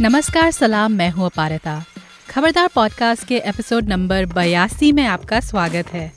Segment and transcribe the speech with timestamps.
[0.00, 1.84] नमस्कार, सलाम, मैं हूँ अपारता।
[2.30, 6.12] खबरदार पॉडकास्ट के एपिसोड नंबर बयासी में आपका स्वागत है।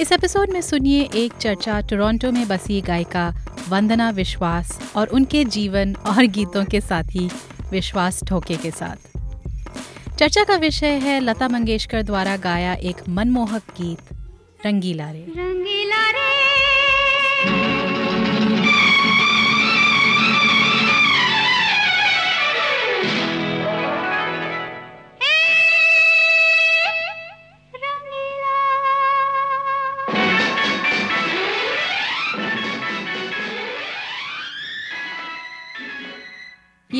[0.00, 3.34] इस एपिसोड में सुनिए एक चर्चा टोरंटो में बसी गायिका
[3.68, 7.30] वंदना विश्वास और उनके जीवन और गीतों के साथी
[7.70, 9.18] विश्वास ठोके के साथ।
[10.18, 13.98] चर्चा का विषय है लता मंगेशकर द्वारा गाया एक मनमोहक गीत,
[14.66, 15.79] रंगीला रे। रंगीला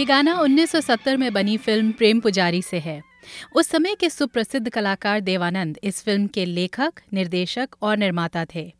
[0.01, 3.03] ये गाना 1970 में बनी फ़िल्म प्रेम पुजारी से है।
[3.55, 8.73] उस समय के सुप्रसिद्ध कलाकार देवानंद इस फ़िल्म के लेखक, निर्देशक और निर्माता थे।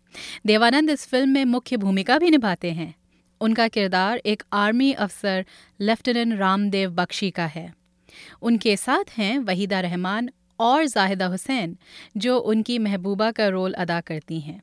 [0.47, 2.95] देवानंद इस फ़िल्म में मुख्य भूमिका भी निभाते हैं।
[3.41, 5.45] उनका किरदार एक आर्मी अफसर
[5.81, 7.75] लेफ्टिनेंट रामदेव बख्शी का है।
[8.43, 11.79] उनके साथ हैं वहीदा रहमान और जाहिदा हुसैन,
[12.17, 14.63] जो उनकी महबूबा का रोल अदा करती हैं।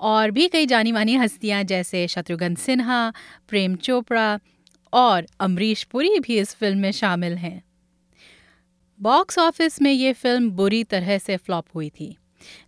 [0.00, 3.12] और भी कई जानी मानी हस्तियाँ जैसे शत्रुघ्न सिन्हा,
[3.48, 4.38] प्रेम चोपड़ा
[4.92, 7.62] और अमरीश पुरी भी इस फ़िल्म में शामिल हैं।
[9.00, 12.16] बॉक्स ऑफ़िस में ये फ़िल्म बुरी तरह से फ्लॉप हुई थी,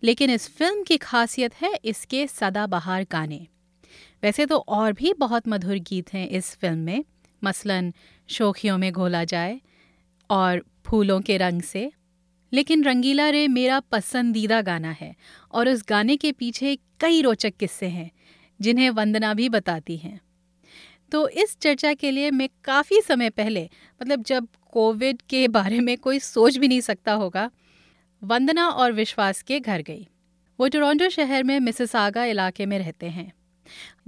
[0.02, 3.46] लेकिन इस फ़िल्म की खासियत है इसके सदाबहार गाने।
[4.22, 7.04] वैसे तो और भी बहुत मधुर गीत हैं इस फ़िल्म में,
[7.42, 7.92] मसलन
[8.28, 9.60] शोखियों में घोला जाए
[10.30, 11.90] और फूलों के रंग से।
[12.52, 15.14] लेकिन रंगीला रे मेरा पसंदीदा गाना है
[15.52, 18.10] और उस गाने के पीछे कई रोचक किस्से हैं,
[18.60, 20.20] जिन्हें वंदना भी बताती हैं।
[21.14, 23.70] तो इस चर्चा के लिए मैं काफ़ी समय पहले
[24.02, 27.50] मतलब जब कोविड के बारे में कोई सोच भी नहीं सकता होगा
[28.24, 30.08] वंदना और विश्वास के घर गई।
[30.60, 33.32] वो टोरंटो शहर में मिसिसागा इलाके में रहते हैं।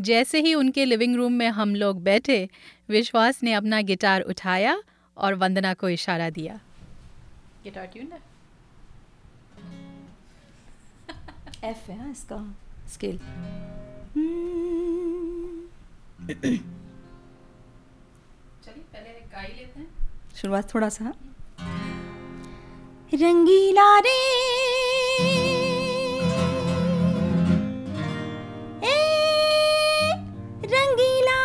[0.00, 2.48] जैसे ही उनके लिविंग रूम में हम लोग बैठे
[2.88, 4.82] विश्वास ने अपना गिटार उठाया
[5.16, 6.60] और वंदना को इशारा दिया।
[7.64, 8.20] गिटार ट्यून है?
[11.70, 12.54] एफ़ है हाँ, इसका
[12.88, 13.18] स्केल।
[20.36, 21.12] शुरुआत थोड़ा सा।
[23.14, 24.20] रंगीला रे।
[28.84, 30.12] ए,
[30.64, 31.40] रंगीला।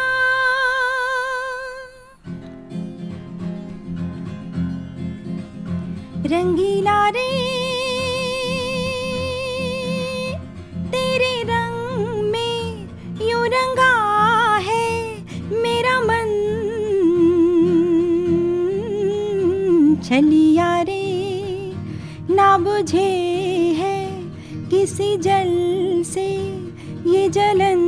[6.25, 7.70] रंगीला रे।
[20.11, 21.03] छलिया रे
[22.29, 23.11] ना बुझे
[23.77, 23.99] है
[24.69, 25.51] किसी जल
[26.05, 26.25] से
[27.11, 27.83] ये जलन।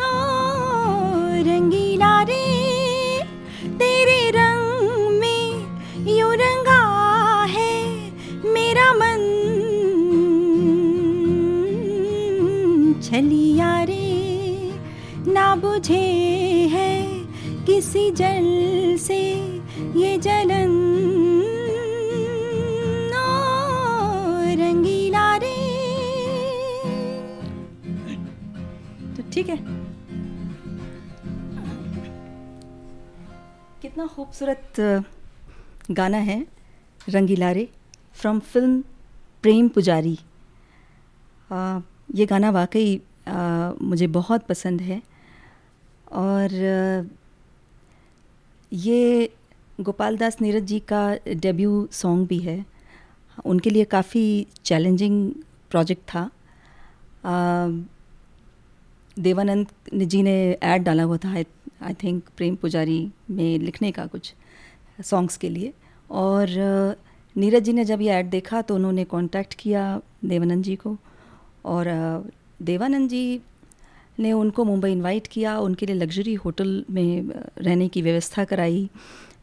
[0.00, 0.14] ओ,
[1.48, 2.46] रंगीला रे
[3.74, 5.44] तेरे रंग में
[6.18, 6.80] यूँ रंगा
[7.50, 7.76] है
[8.46, 9.28] मेरा मन।
[13.02, 14.10] छलिया रे
[15.32, 16.04] ना बुझे
[16.72, 16.92] है
[17.66, 19.20] किसी जल से
[19.96, 20.70] ये जलन
[24.58, 25.56] रंगीला रे
[29.16, 29.56] तो ठीक है।
[33.82, 34.80] कितना खूबसूरत
[35.90, 36.38] गाना है
[37.08, 37.68] रंगीला रे
[38.14, 38.80] फ्रॉम फ़िल्म
[39.42, 40.18] प्रेम पुजारी।
[41.50, 41.80] अ,
[42.14, 43.32] ये गाना वाकई अ,
[43.82, 45.00] मुझे बहुत पसंद है।
[46.12, 46.54] और
[48.72, 49.30] ये
[49.78, 52.64] गोपाल दास नीरज जी का डेब्यू सॉन्ग भी है।
[53.44, 55.30] उनके लिए काफ़ी चैलेंजिंग
[55.70, 56.30] प्रोजेक्ट था।
[59.16, 63.00] देवानंद जी ने ऐड डाला हुआ था आई थिंक प्रेम पुजारी
[63.30, 64.32] में लिखने का कुछ
[65.04, 65.72] सॉन्ग्स के लिए।
[66.10, 66.46] और
[67.36, 70.96] नीरज जी ने जब ये ऐड देखा तो उन्होंने कांटेक्ट किया देवानंद जी को।
[71.64, 71.86] और
[72.62, 73.40] देवानंद जी
[74.18, 78.88] ने उनको मुंबई इनवाइट किया, उनके लिए लग्जरी होटल में रहने की व्यवस्था कराई।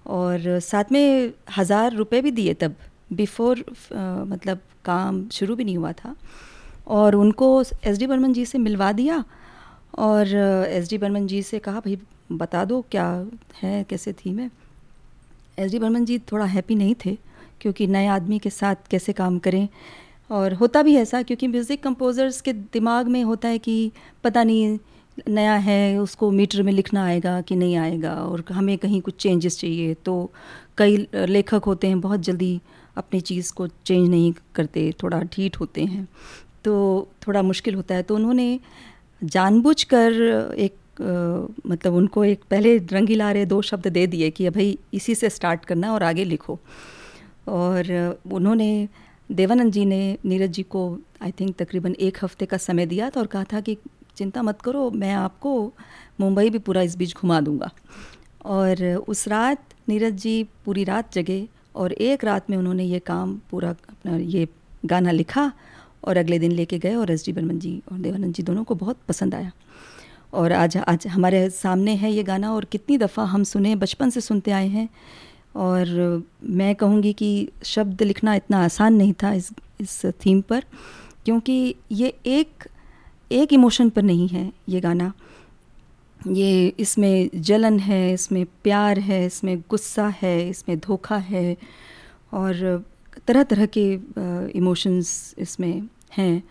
[0.10, 2.76] और साथ में हज़ार रुपए भी दिए तब
[3.14, 3.64] बिफोर
[3.94, 6.16] मतलब काम शुरू भी नहीं हुआ था।
[6.90, 9.24] और उनको एस डी बर्मन जी से मिलवा दिया
[10.00, 10.36] और
[10.68, 11.98] एस डी बर्मन जी से कहा, भाई,
[12.32, 13.06] बता दो क्या
[13.62, 14.50] है, कैसे थी मैं?
[15.60, 17.18] एस डी बर्मन जी थोड़ा हैप्पी नहीं थे,
[17.62, 19.68] क्योंकि नए आदमी के साथ कैसे काम करें।
[20.30, 23.92] और होता भी ऐसा, क्योंकि म्यूज़िक कंपोज़र्स के दिमाग में होता है कि
[24.24, 24.78] पता नहीं
[25.28, 29.60] नया है, उसको मीटर में लिखना आएगा कि नहीं आएगा और हमें कहीं कुछ चेंजेस
[29.60, 30.32] चाहिए तो
[30.78, 32.60] कई लेखक होते हैं, बहुत जल्दी
[32.98, 36.08] अपनी चीज़ को चेंज नहीं करते, थोड़ा ढीठ होते हैं
[36.64, 38.60] तो थोड़ा मुश्किल होता है। तो उन्होंने
[39.22, 45.16] जानबूझकर एक मतलब उनको एक, पहले रंगीला रे दो शब्द दे दिए कि भाई इसी
[45.16, 46.60] से स्टार्ट करना और आगे लिखो।
[47.50, 48.88] और उन्होंने
[49.30, 50.82] देवानंद जी ने, नीरज जी को
[51.22, 53.78] आई थिंक तकरीबन एक हफ़्ते का समय दिया था और कहा था कि
[54.20, 55.52] चिंता मत करो, मैं आपको
[56.20, 57.70] मुंबई भी पूरा इस बीच घुमा दूँगा।
[58.48, 63.40] और उस रात नीरज जी पूरी रात जगे और एक रात में उन्होंने ये काम
[63.52, 64.48] पूरा अपना ये
[64.86, 65.52] गाना लिखा
[66.04, 68.76] और अगले दिन लेके गए और एस डी बर्मन जी और देवानंद जी दोनों को
[68.76, 69.52] बहुत पसंद आया।
[70.34, 74.22] और आज आज हमारे सामने है ये गाना और कितनी दफ़ा हम सुने, बचपन से
[74.22, 74.88] सुनते आए हैं।
[75.58, 79.52] और मैं कहूँगी कि शब्द लिखना इतना आसान नहीं था इस
[79.82, 80.64] इस थीम पर,
[81.26, 82.68] क्योंकि ये एक
[83.32, 85.12] एक इमोशन पर नहीं है ये गाना।
[86.20, 91.58] ये इसमें जलन है, इसमें प्यार है, इसमें गुस्सा है, इसमें धोखा है
[92.34, 92.84] और
[93.28, 93.92] तरह तरह के
[94.58, 95.88] इमोशंस इसमें
[96.18, 96.44] हैं,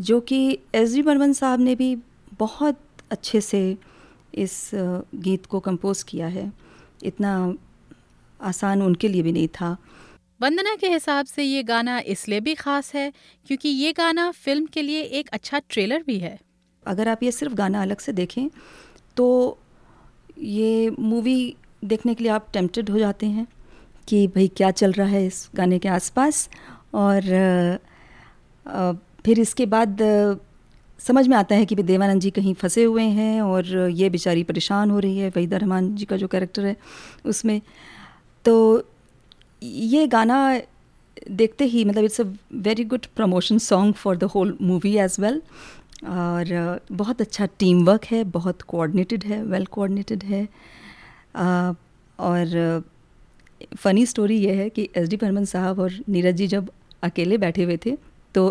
[0.00, 1.96] जो कि एस डी बर्मन साहब ने भी
[2.38, 2.78] बहुत
[3.10, 3.76] अच्छे से
[4.34, 6.50] इस गीत को कंपोज किया है।
[7.04, 7.54] इतना
[8.40, 9.76] आसान उनके लिए भी नहीं था।
[10.44, 13.12] वंदना के हिसाब से ये गाना इसलिए भी ख़ास है
[13.46, 16.38] क्योंकि ये गाना फ़िल्म के लिए एक अच्छा ट्रेलर भी है।
[16.86, 18.48] अगर आप ये सिर्फ़ गाना अलग से देखें
[19.16, 19.26] तो
[20.38, 23.46] ये मूवी देखने के लिए आप टेम्पटेड हो जाते हैं
[24.08, 26.48] कि भाई क्या चल रहा है इस गाने के आसपास
[26.94, 27.22] और
[29.24, 29.98] फिर इसके बाद
[31.00, 34.90] समझ में आता है कि देवानंद जी कहीं फंसे हुए हैं और ये बेचारी परेशान
[34.90, 36.76] हो रही है, वहीदा रहमान जी का जो कैरेक्टर है
[37.26, 37.60] उसमें।
[38.44, 38.54] तो
[39.62, 40.38] ये गाना
[41.30, 45.40] देखते ही मतलब it's a very good promotion song for the whole movie as well
[46.06, 50.46] और बहुत अच्छा टीम वर्क है, बहुत कोऑर्डिनेटेड है वेल कोऑर्डिनेटेड है.
[52.18, 52.82] और
[53.76, 56.70] फ़नी स्टोरी ये है कि एस डी बर्मन साहब और नीरज जी जब
[57.02, 57.96] अकेले बैठे हुए थे
[58.34, 58.42] तो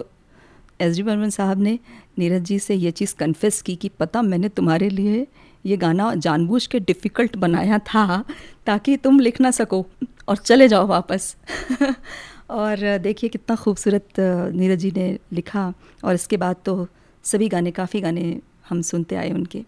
[0.82, 1.78] एस डी बर्मन साहब ने
[2.20, 5.26] नीरज जी से ये चीज़ कन्फेस की कि, पता, मैंने तुम्हारे लिए
[5.66, 8.24] ये गाना जानबूझ के डिफ़िकल्ट बनाया था,
[8.66, 9.86] ताकि तुम लिख ना सको
[10.28, 11.36] और चले जाओ वापस।
[12.50, 14.08] और देखिए कितना खूबसूरत,
[14.54, 15.74] नीरज जी ने लिखा,
[16.04, 16.88] और इसके बाद तो
[17.24, 18.40] सभी गाने, काफ़ी गाने
[18.70, 19.64] हम सुनते आए उनके।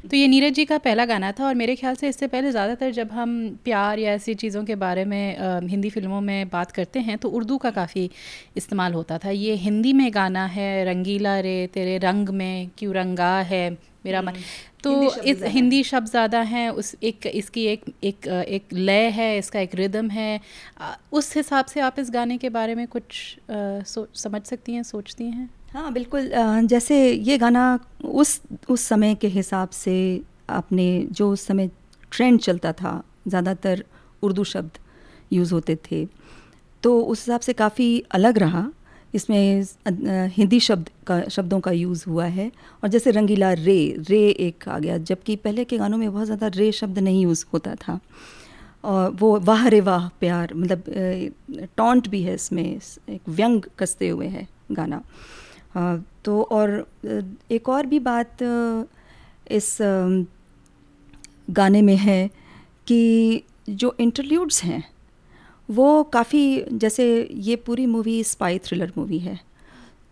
[0.00, 2.90] तो ये नीरज जी का पहला गाना था और मेरे ख्याल से इससे पहले ज़्यादातर
[2.92, 3.30] जब हम
[3.64, 7.28] प्यार या ऐसी चीज़ों के बारे में आ, हिंदी फ़िल्मों में बात करते हैं तो
[7.30, 8.08] उर्दू का काफ़ी
[8.56, 13.34] इस्तेमाल होता था। ये हिंदी में गाना है रंगीला रे तेरे रंग में क्यों रंगा
[13.42, 13.70] है
[14.04, 14.42] मेरा मन। हम्म।
[14.84, 19.60] तो इस हिंदी शब्द ज़्यादा हैं उस एक इसकी एक एक एक लय है इसका
[19.60, 20.40] एक रिदम है।
[21.12, 25.24] उस हिसाब से आप इस गाने के बारे में कुछ सोच समझ सकती हैं सोचती
[25.24, 25.48] हैं?
[25.68, 26.30] हाँ बिल्कुल
[26.66, 29.94] जैसे ये गाना उस उस समय के हिसाब से
[30.50, 31.68] आपने जो उस समय
[32.12, 33.84] ट्रेंड चलता था, ज़्यादातर
[34.22, 34.78] उर्दू शब्द
[35.32, 36.04] यूज़ होते थे
[36.82, 38.66] तो उस हिसाब से काफ़ी अलग रहा।
[39.14, 39.64] इसमें
[40.28, 42.50] हिंदी शब्द का, शब्दों का यूज़ हुआ है
[42.82, 46.46] और जैसे रंगीला रे रे एक आ गया, जबकि पहले के गानों में बहुत ज़्यादा
[46.54, 47.98] रे शब्द नहीं यूज़ होता था।
[48.84, 52.64] और वो वाह रे वाह प्यार मतलब टॉन्ट भी है इसमें,
[53.08, 55.02] एक व्यंग कसते हुए है गाना।
[56.24, 56.86] तो और
[57.50, 58.42] एक और भी बात
[59.50, 59.76] इस
[61.50, 62.28] गाने में है
[62.86, 64.84] कि जो इंटरल्यूड्स हैं,
[65.68, 69.38] वो काफ़ी, जैसे ये पूरी मूवी स्पाई थ्रिलर मूवी है।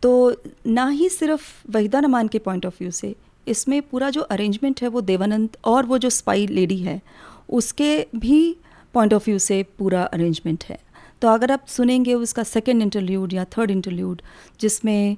[0.03, 0.37] तो
[0.67, 3.15] ना ही सिर्फ़ वहीदा नमान के पॉइंट ऑफ़ व्यू से,
[3.47, 7.01] इसमें पूरा जो अरेंजमेंट है वो देवानंद और वो जो स्पाई लेडी है,
[7.51, 8.57] उसके भी
[8.95, 10.79] पॉइंट ऑफ़ व्यू से पूरा अरेंजमेंट है।
[11.23, 14.23] तो अगर आप सुनेंगे उसका सेकेंड इंटरल्यूड या थर्ड इंटरल्यूड
[14.61, 15.17] जिसमें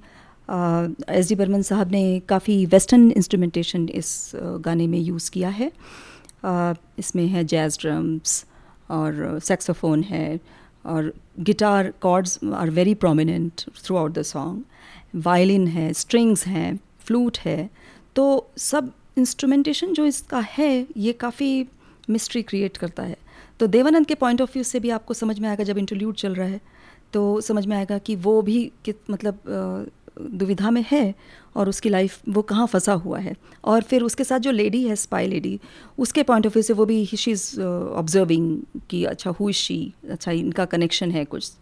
[0.51, 4.31] एस डी बर्मन साहब ने काफ़ी वेस्टर्न इंस्ट्रूमेंटेशन इस
[4.65, 5.71] गाने में यूज़ किया है।
[6.99, 8.45] इसमें है जैज़ ड्रम्स
[8.91, 10.39] और सेक्सोफोन है
[10.85, 13.63] और guitar chords are very prominent
[13.97, 15.21] throughout the song.
[15.25, 17.69] Violin है, स्ट्रिंग्स हैं, फ्लूट है।
[18.17, 21.67] तो सब इंस्ट्रूमेंटेशन जो इसका है, ये काफ़ी
[22.11, 23.17] मिस्ट्री क्रिएट करता है।
[23.61, 26.35] तो देवानंद के पॉइंट ऑफ़ व्यू से भी आपको समझ में आएगा जब इंटरल्यूड चल
[26.35, 26.61] रहा है
[27.13, 29.91] तो समझ में आएगा कि वो भी कि मतलब
[30.21, 31.15] दुविधा में है
[31.57, 33.35] और उसकी लाइफ वो कहाँ फंसा हुआ है।
[33.65, 35.59] और फिर उसके साथ जो लेडी है स्पाई लेडी
[35.99, 38.59] उसके पॉइंट ऑफ़ व्यू से वो भी शी इज़ ऑब्जर्विंग
[38.91, 41.53] कि अच्छा हु शी अच्छा इनका कनेक्शन है कुछ।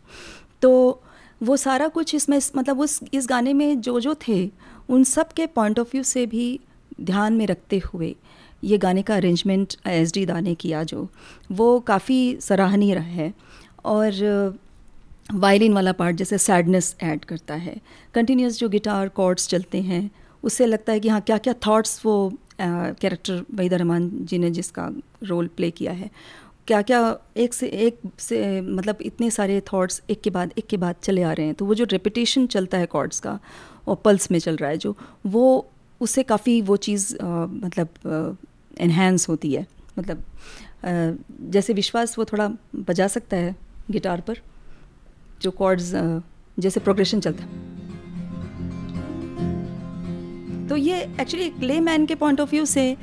[0.63, 1.03] तो
[1.41, 4.51] वो सारा कुछ इसमें मतलब उस, इस गाने में जो जो थे,
[4.89, 6.59] उन सब के पॉइंट ऑफ़ व्यू से भी
[7.01, 8.15] ध्यान में रखते हुए
[8.65, 11.09] ये गाने का अरेंजमेंट एस डी दा ने किया जो,
[11.53, 13.33] वो काफ़ी सराहनीय रहा है।
[13.85, 14.59] और
[15.35, 17.76] वायलिन वाला पार्ट जैसे सैडनेस ऐड करता है।
[18.14, 20.11] कंटिन्यूस जो गिटार कॉर्ड्स चलते हैं
[20.42, 24.90] उससे लगता है कि हाँ क्या क्या थॉट्स वो कैरेक्टर वहीदा रहमान जी ने जिसका
[25.25, 26.11] रोल प्ले किया है।
[26.66, 27.00] क्या क्या
[27.37, 31.23] एक से एक से मतलब इतने सारे थॉट्स एक के बाद एक के बाद चले
[31.23, 33.38] आ रहे हैं। तो वो जो रेपिटेशन चलता है कॉर्ड्स का
[33.88, 35.45] और पल्स में चल रहा है जो वो
[36.00, 38.37] उससे काफ़ी वो चीज़ मतलब
[38.80, 39.66] इन्हेंस होती है।
[39.99, 40.23] मतलब
[40.85, 40.90] अ,
[41.50, 43.54] जैसे विश्वास वो थोड़ा बजा सकता है
[43.90, 44.40] गिटार पर।
[45.43, 45.93] जो कॉर्ड्स
[46.59, 47.64] जैसे प्रोग्रेशन चलता है।
[50.69, 52.97] तो ये एक्चुअली क्ले मैन के पॉइंट ऑफ़ व्यू से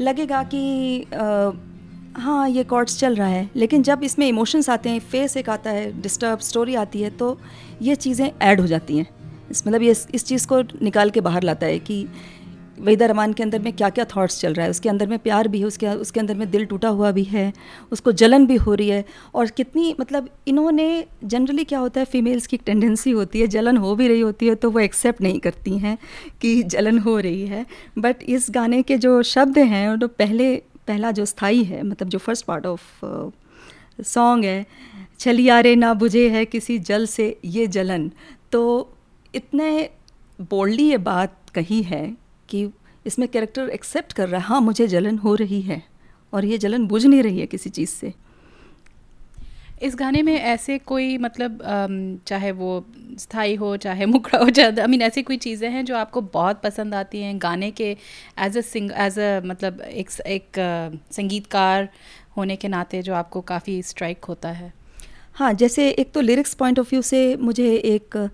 [0.00, 1.52] लगेगा कि अ,
[2.16, 5.70] हाँ ये कॉर्ड्स चल रहा है। लेकिन जब इसमें इमोशंस आते हैं फेस एक आता
[5.70, 7.38] है डिस्टर्ब स्टोरी आती है तो
[7.82, 9.06] ये चीज़ें ऐड हो जाती हैं।
[9.50, 12.06] मतलब ये इस चीज़ को निकाल के बाहर लाता है कि
[12.78, 14.70] वहीदा रमान के अंदर में क्या क्या थॉट्स चल रहा है?
[14.70, 17.52] उसके अंदर में प्यार भी है, उसके उसके अंदर में दिल टूटा हुआ भी है,
[17.92, 19.04] उसको जलन भी हो रही है
[19.34, 23.76] और कितनी मतलब इन्होंने जनरली क्या होता है फीमेल्स की एक टेंडेंसी होती है, जलन
[23.76, 25.96] हो भी रही होती है तो वो एक्सेप्ट नहीं करती हैं
[26.40, 27.64] कि जलन हो रही है।
[27.98, 30.54] बट इस गाने के जो शब्द हैं वो पहले,
[30.88, 33.04] पहला जो स्थायी है मतलब जो फ़र्स्ट पार्ट ऑफ़
[34.04, 34.66] सॉन्ग है
[35.18, 38.10] छलिया रे ना बुझे है किसी जल से ये जलन
[38.52, 38.62] तो
[39.34, 39.68] इतने
[40.40, 42.02] बोल्डली ये बात कही है
[42.48, 42.70] कि
[43.06, 45.82] इसमें कैरेक्टर एक्सेप्ट कर रहा है हाँ मुझे जलन हो रही है
[46.32, 48.14] और ये जलन बुझ नहीं रही है किसी चीज़ से।
[49.82, 51.58] इस गाने में ऐसे कोई मतलब
[52.26, 52.86] चाहे वो
[53.18, 56.62] स्थायी हो चाहे मुखड़ा हो चाहे आई मीन ऐसी कोई चीज़ें हैं जो आपको बहुत
[56.62, 57.96] पसंद आती हैं गाने के
[58.38, 60.52] as a sing as a मतलब एक एक
[61.12, 61.88] संगीतकार
[62.36, 64.72] होने के नाते जो आपको काफ़ी स्ट्राइक होता है?
[65.34, 68.30] हाँ जैसे एक तो लिरिक्स पॉइंट ऑफ़ व्यू से मुझे एक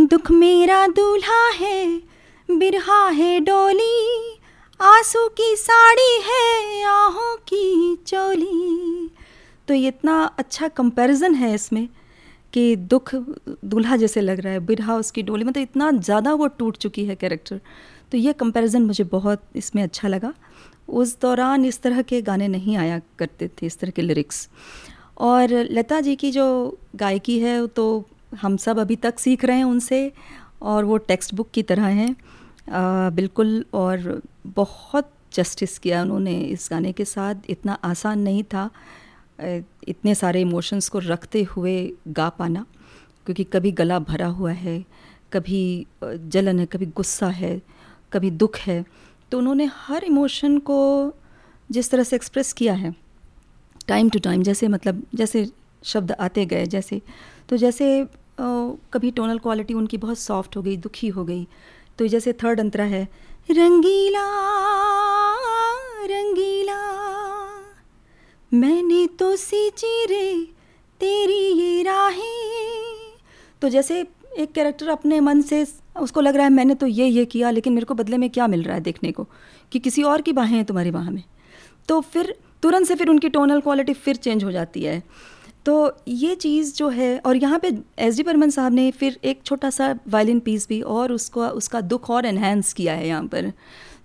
[0.00, 2.11] दुख मेरा दूल्हा है
[2.58, 4.38] बिरहा है डोली,
[4.80, 9.10] आँसू की साड़ी है, आहों की चोली।
[9.68, 11.88] तो ये इतना अच्छा कंपैरिजन है इसमें
[12.52, 16.76] कि दुख दूल्हा जैसे लग रहा है, बिरहा उसकी डोली मतलब इतना ज़्यादा वो टूट
[16.76, 17.60] चुकी है कैरेक्टर
[18.12, 20.32] तो ये कंपैरिजन मुझे बहुत इसमें अच्छा लगा।
[20.90, 24.48] उस दौरान इस तरह के गाने नहीं आया करते थे, इस तरह के लिरिक्स
[25.20, 28.04] और लता जी की जो गायकी है तो
[28.40, 30.12] हम सब अभी तक सीख रहे हैं उनसे,
[30.62, 32.14] और वो टेक्स्ट बुक की तरह हैं।
[32.66, 38.70] बिल्कुल और बहुत जस्टिस किया उन्होंने इस गाने के साथ। इतना आसान नहीं था
[39.88, 41.74] इतने सारे इमोशंस को रखते हुए
[42.08, 42.64] गा पाना
[43.26, 44.84] क्योंकि कभी गला भरा हुआ है
[45.32, 45.62] कभी
[46.04, 47.60] जलन है कभी गुस्सा है
[48.12, 48.84] कभी दुख है।
[49.32, 50.78] तो उन्होंने हर इमोशन को
[51.70, 52.94] जिस तरह से एक्सप्रेस किया है
[53.88, 55.46] टाइम टू टाइम जैसे मतलब जैसे
[55.82, 57.00] शब्द आते गए जैसे
[57.48, 58.06] तो जैसे अ,
[58.92, 61.46] कभी टोनल क्वालिटी उनकी बहुत सॉफ्ट हो गई दुखी हो गई
[61.98, 63.02] तो जैसे थर्ड अंतरा है।
[63.50, 64.26] रंगीला
[66.04, 66.80] रंगीला,
[68.52, 70.32] मैंने तो सींची रे
[71.00, 73.18] तेरी ये राहें।
[73.62, 74.00] तो जैसे
[74.38, 75.66] एक कैरेक्टर अपने मन से
[76.00, 78.46] उसको लग रहा है, मैंने तो ये ये किया, लेकिन मेरे को बदले में क्या
[78.46, 79.26] मिल रहा है देखने को,
[79.72, 81.22] कि किसी और की बाहें हैं तुम्हारी बाह में।
[81.88, 85.02] तो फिर तुरंत से फिर उनकी टोनल क्वालिटी फिर चेंज हो जाती है।
[85.66, 85.74] तो
[86.08, 89.70] ये चीज़ जो है और यहाँ पे एस डी बर्मन साहब ने फिर एक छोटा
[89.70, 93.52] सा वायलिन पीस भी और उसको उसका दुख और एनहेंस किया है यहाँ पर।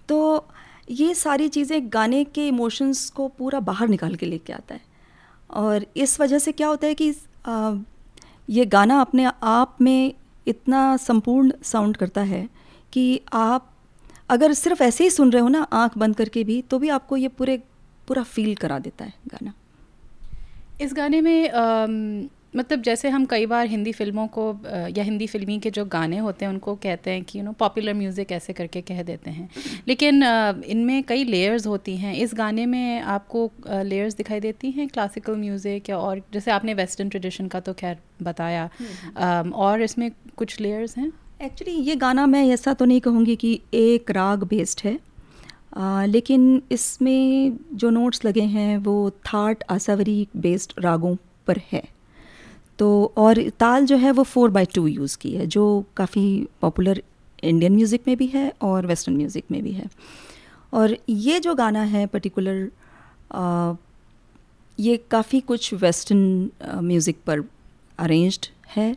[0.09, 0.47] तो
[0.91, 4.81] ये सारी चीज़ें गाने के इमोशंस को पूरा बाहर निकाल के लेके आता है।
[5.49, 7.13] और इस वजह से क्या होता है कि
[7.45, 7.73] आ,
[8.49, 10.13] ये गाना अपने आप में
[10.47, 12.47] इतना संपूर्ण साउंड करता है
[12.93, 13.69] कि आप
[14.29, 17.17] अगर सिर्फ़ ऐसे ही सुन रहे हो ना आँख बंद करके भी तो भी आपको
[17.17, 17.57] ये पूरे
[18.07, 19.53] पूरा फील करा देता है गाना।
[20.81, 24.43] इस गाने में अम, मतलब जैसे हम कई बार हिंदी फ़िल्मों को
[24.97, 27.93] या हिंदी फिल्मी के जो गाने होते हैं उनको कहते हैं कि यू नो पॉपुलर
[27.93, 29.49] म्यूज़िक ऐसे करके कह देते हैं।
[29.87, 30.23] लेकिन
[30.65, 35.89] इनमें कई लेयर्स होती हैं। इस गाने में आपको लेयर्स दिखाई देती हैं क्लासिकल म्यूज़िक
[35.89, 38.69] या और जैसे आपने वेस्टर्न ट्रेडिशन का तो खैर बताया।
[39.55, 41.11] और इसमें कुछ लेयर्स हैं?
[41.41, 44.97] एक्चुअली ये गाना मैं ऐसा तो नहीं कहूँगी कि एक राग बेस्ड है।
[45.73, 51.15] आ, लेकिन इसमें जो नोट्स लगे हैं वो थाट आसावरी बेस्ड रागों
[51.47, 51.83] पर है।
[52.79, 57.01] तो और ताल जो है वो फोर बाई टू यूज़ की है जो काफ़ी पॉपुलर
[57.43, 59.89] इंडियन म्यूज़िक में भी है और वेस्टर्न म्यूज़िक में भी है।
[60.73, 62.69] और ये जो गाना है पर्टिकुलर
[64.77, 67.43] ये काफ़ी कुछ वेस्टर्न म्यूज़िक पर
[67.99, 68.45] अरेंज्ड
[68.75, 68.91] है।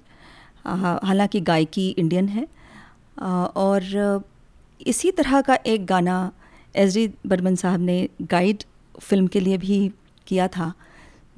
[0.66, 2.46] हालाँकि गायकी इंडियन है।
[3.18, 4.22] आ, और
[4.86, 6.30] इसी तरह का एक गाना
[6.74, 8.62] एस डी बर्मन साहब ने गाइड
[9.00, 9.90] फ़िल्म के लिए भी
[10.26, 10.72] किया था,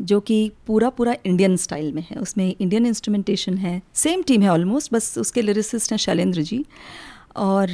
[0.00, 4.48] जो कि पूरा पूरा इंडियन स्टाइल में है। उसमें इंडियन इंस्ट्रूमेंटेशन है सेम टीम है
[4.48, 6.64] ऑलमोस्ट बस उसके लिरिसिस्ट हैं शैलेंद्र जी
[7.36, 7.70] और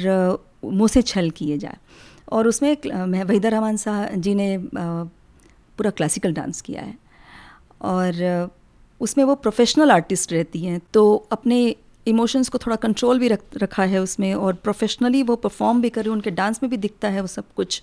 [0.65, 1.77] मुँह छल किए जाए।
[2.31, 6.97] और उसमें मैं वहीदा रहमान साहब जी ने पूरा क्लासिकल डांस किया है।
[7.81, 8.49] और
[9.01, 11.75] उसमें वो प्रोफेशनल आर्टिस्ट रहती हैं तो अपने
[12.09, 16.07] इमोशंस को थोड़ा कंट्रोल भी रख रखा है उसमें और प्रोफेशनली वो परफॉर्म भी कर
[16.07, 17.81] उनके डांस में भी दिखता है वो सब कुछ।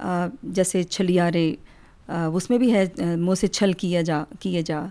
[0.00, 1.46] अ, जैसे छलियारे
[2.34, 4.90] उसमें भी है मुँह से छल किया जा किए जा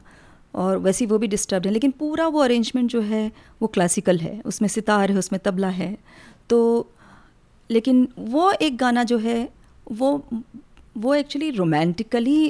[0.56, 4.42] और वैसे वो भी डिस्टर्ब है। लेकिन पूरा वो अरेंजमेंट जो है वो क्लासिकल है
[4.46, 5.98] उसमें सितार है उसमें तबला है।
[6.50, 6.60] तो
[7.70, 9.50] लेकिन वो एक गाना जो है
[9.92, 10.12] वो
[10.98, 12.50] वो एक्चुअली रोमांटिकली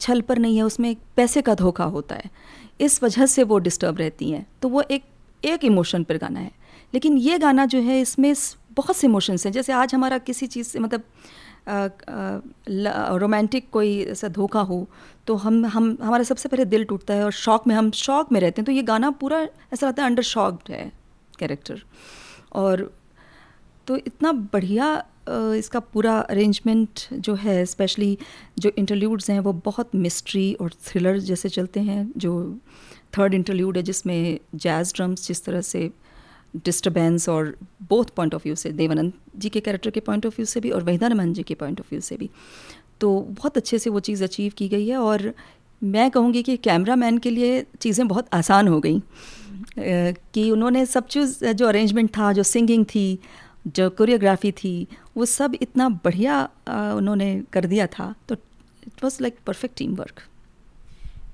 [0.00, 2.30] छल पर नहीं है उसमें पैसे का धोखा होता है।
[2.80, 5.04] इस वजह से वो डिस्टर्ब रहती हैं। तो वो एक
[5.42, 6.50] एक इमोशन पर गाना है।
[6.94, 8.34] लेकिन ये गाना जो है, इसमें
[8.72, 11.02] बहुत से इमोशंस हैं। जैसे आज हमारा किसी चीज़ से मतलब
[13.12, 14.86] रोमांटिक कोई ऐसा धोखा हो
[15.26, 18.40] तो हम हम, हमारा सबसे पहले दिल टूटता है और शौक में, हम शौक में
[18.40, 19.40] रहते हैं तो ये गाना पूरा
[19.72, 20.90] ऐसा लगता है अंडर शॉक्ड है
[21.38, 21.82] कैरेक्टर
[22.52, 22.90] और
[23.86, 24.86] तो इतना बढ़िया
[25.56, 28.16] इसका पूरा अरेंजमेंट जो है स्पेशली
[28.58, 32.58] जो इंटरल्यूड्स हैं, वो बहुत मिस्ट्री और थ्रिलर जैसे चलते हैं, जो
[33.18, 35.90] थर्ड इंटरल्यूड है जिसमें जैज़ ड्रम्स जिस तरह से
[36.56, 37.56] डिस्टर्बेंस और
[37.88, 40.70] बोथ पॉइंट ऑफ़ व्यू से देवानंद जी के कैरेक्टर के पॉइंट ऑफ़ व्यू से भी
[40.70, 42.30] और वहीदा जी के पॉइंट ऑफ़ व्यू से भी।
[43.00, 45.32] तो बहुत अच्छे से वो चीज़ अचीव की गई है और
[45.82, 49.02] मैं कहूँगी कि कैमरा मैन के लिए चीज़ें बहुत आसान हो गई।
[49.78, 53.18] कि उन्होंने सब चीज़, जो अरेंजमेंट था, जो सिंगिंग थी,
[53.66, 54.86] जो कोरियोग्राफी थी,
[55.16, 56.42] वो सब इतना बढ़िया
[56.96, 58.34] उन्होंने कर दिया था। तो
[58.86, 60.22] it was like perfect team work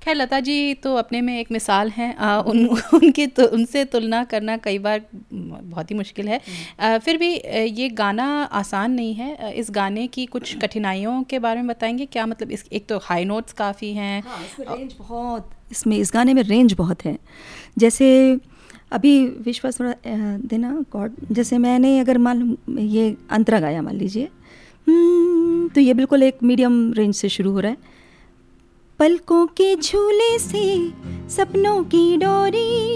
[0.05, 4.57] खैर लता जी तो अपने में एक मिसाल हैं। उन उनकी तो उनसे तुलना करना
[4.57, 5.01] कई बार
[5.33, 6.39] बहुत ही मुश्किल है।
[6.79, 7.29] आ, फिर भी
[7.73, 12.05] ये गाना आसान नहीं है। इस गाने की कुछ कठिनाइयों के बारे में बताएँगे?
[12.05, 16.33] क्या मतलब इस एक तो हाई नोट्स काफ़ी हैं। हाँ, रेंज बहुत इसमें इस गाने
[16.33, 17.17] में रेंज बहुत है।
[17.77, 18.37] जैसे
[18.91, 19.93] अभी विश्वास थोड़ा
[20.45, 24.29] देना गॉड जैसे मैंने अगर मान ये अंतरा गाया मान लीजिए।
[24.87, 27.93] हम्म, तो ये बिल्कुल एक मीडियम रेंज से शुरू हो रहा है।
[28.99, 30.91] पलकों के झूले से
[31.29, 32.93] सपनों की डोरी,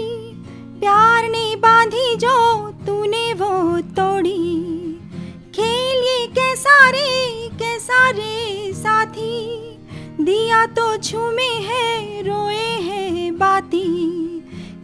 [0.80, 4.32] प्यार ने बांधी जो तूने वो तोड़ी।
[5.54, 9.60] खेल ये कैसा रे कैसा रे साथी,
[10.20, 13.84] दिया तो झूमे है, रोए है बाती।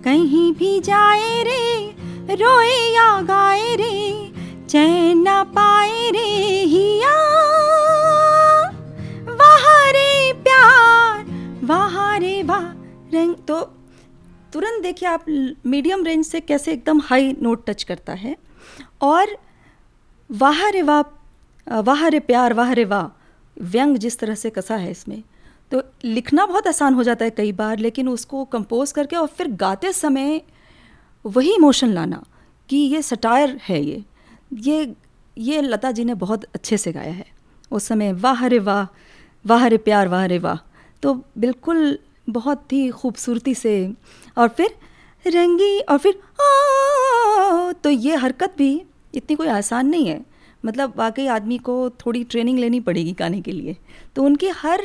[0.05, 4.33] कहीं भी जाए रे, रोए या गाए रे,
[4.69, 6.29] चैन ना पाए रे,
[6.65, 7.15] हिया।
[11.67, 12.65] वाह रे वाह।
[13.13, 13.61] रंग तो
[14.53, 15.25] तुरंत देखिए आप
[15.67, 18.37] मीडियम रेंज से कैसे एकदम हाई नोट टच करता है।
[19.03, 19.37] और
[20.31, 23.09] वाह रे वाह वाह रे प्यार, वाह रे वाह,
[23.57, 25.23] व्यंग जिस तरह से कसा है इसमें।
[25.73, 29.49] तो लिखना बहुत आसान हो जाता है कई बार, लेकिन उसको कंपोज करके और फिर
[29.57, 30.41] गाते समय
[31.25, 32.23] वही इमोशन लाना
[32.69, 34.05] कि ये सटायर है ये।
[34.55, 34.95] ये
[35.37, 37.27] ये लता जी ने बहुत अच्छे से गाया है।
[37.71, 38.87] उस समय वाह रे वाह
[39.45, 40.59] वाह रे प्यार, वाह रे वाह।
[41.07, 41.99] तो बिल्कुल
[42.31, 43.73] बहुत ही खूबसूरती से
[44.39, 44.71] और फिर
[45.25, 46.15] रंगी और फिर
[47.83, 48.71] तो ये हरकत भी
[49.15, 50.21] इतनी कोई आसान नहीं है।
[50.65, 53.77] मतलब वाकई आदमी को थोड़ी ट्रेनिंग लेनी पड़ेगी गाने के लिए।
[54.17, 54.83] तो उनकी हर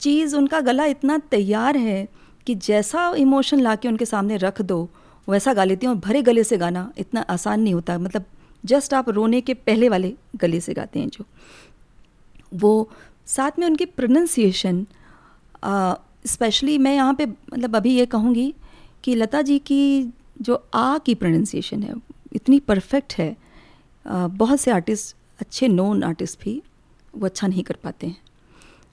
[0.00, 2.08] चीज़, उनका गला इतना तैयार है
[2.46, 4.88] कि जैसा इमोशन ला के उनके सामने रख दो,
[5.28, 8.24] वैसा गा लेती हूँ और भरे गले से गाना इतना आसान नहीं होता। मतलब
[8.64, 11.24] जस्ट आप रोने के पहले वाले गले से गाते हैं जो।
[12.54, 12.90] वो
[13.26, 14.86] साथ में उनकी प्रोनंसिएशन
[16.26, 18.54] स्पेशली मैं यहाँ पे मतलब अभी ये कहूँगी
[19.04, 21.94] कि लता जी की जो आ की प्रोनाउंसिएशन है
[22.32, 23.36] इतनी परफेक्ट है
[24.06, 26.62] आ, बहुत से आर्टिस्ट अच्छे नोन आर्टिस्ट भी
[27.16, 28.16] वो अच्छा नहीं कर पाते हैं।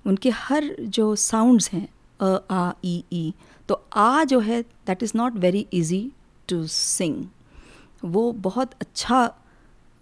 [0.06, 1.89] उनके हर जो साउंड्स हैं
[2.21, 3.34] अ आ ई ई
[3.67, 6.12] तो आ जो है that is not very easy
[6.47, 7.25] to sing
[8.06, 9.25] वो बहुत अच्छा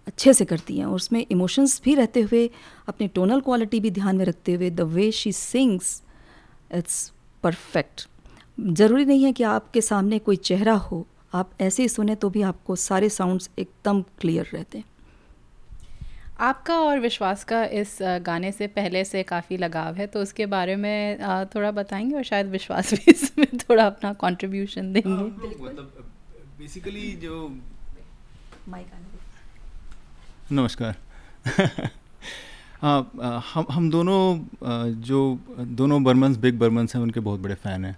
[0.08, 2.50] अच्छे से करती हैं और उसमें इमोशंस भी रहते हुए
[2.88, 6.04] अपनी टोनल क्वालिटी भी ध्यान में रखते हुए the way she sings
[6.74, 7.12] it's
[7.44, 8.08] perfect
[8.60, 12.42] ज़रूरी नहीं है कि आपके सामने कोई चेहरा हो। आप ऐसे ही सुने तो भी
[12.42, 14.86] आपको सारे साउंड्स एकदम क्लियर रहते हैं।
[16.40, 20.76] आपका और विश्वास का इस गाने से पहले से काफ़ी लगाव है तो उसके बारे
[20.76, 21.20] में
[21.56, 26.12] थोड़ा बताएँगे और शायद विश्वास भी इसमें थोड़ा अपना कंट्रीब्यूशन देंगे। हाँ, मतलब
[26.60, 27.58] बेसिकली जो
[30.52, 30.96] नमस्कार।
[32.84, 35.20] हाँ हम हम दोनों जो
[35.60, 37.98] दोनों बर्मन्स, बिग बर्मन्स हैं, उनके बहुत बड़े फ़ैन हैं।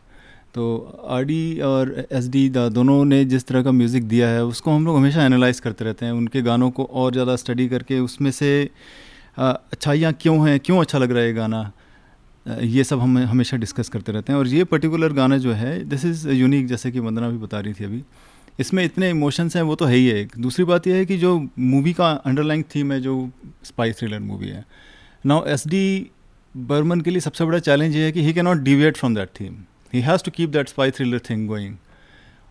[0.55, 0.65] तो
[1.09, 4.85] आर डी और एस डी दोनों ने जिस तरह का म्यूज़िक दिया है, उसको हम
[4.85, 8.69] लोग हमेशा एनालाइज करते रहते हैं। उनके गानों को और ज़्यादा स्टडी करके उसमें से
[9.37, 11.71] अच्छाइयाँ क्यों हैं, क्यों अच्छा लग रहा है गाना
[12.45, 16.05] ये सब हम हमेशा डिस्कस करते रहते हैं। और ये पर्टिकुलर गाना जो है दिस
[16.05, 18.03] इज़ यूनिक जैसे कि वंदना भी बता रही थी अभी।
[18.59, 21.17] इसमें इतने इमोशंस हैं, वो तो है ही है। एक दूसरी बात यह है कि
[21.17, 23.29] जो मूवी का अंडरलाइन थीम है, जो
[23.63, 24.65] स्पाई थ्रिलर मूवी है।
[25.25, 26.11] नाउ एस डी
[26.55, 29.29] बर्मन के लिए सबसे बड़ा चैलेंज ये है कि he can not deviate from that
[29.39, 29.55] theme
[29.93, 31.75] he has to keep that spy thriller thing going